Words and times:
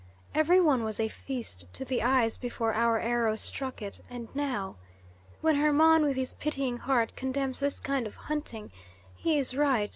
Every 0.33 0.59
one 0.59 0.83
was 0.83 0.99
a 0.99 1.07
feast 1.09 1.65
to 1.73 1.85
the 1.85 2.01
eyes 2.01 2.35
before 2.35 2.73
our 2.73 2.99
arrows 2.99 3.41
struck 3.41 3.83
it, 3.83 3.99
and 4.09 4.29
now? 4.35 4.77
When 5.41 5.57
Hermon, 5.57 6.01
with 6.05 6.15
his 6.15 6.33
pitying 6.33 6.77
heart, 6.77 7.15
condemns 7.15 7.59
this 7.59 7.79
kind 7.79 8.07
of 8.07 8.15
hunting, 8.15 8.71
he 9.15 9.37
is 9.37 9.55
right. 9.55 9.89